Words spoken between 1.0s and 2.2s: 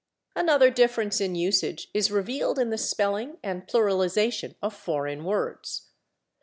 in usage is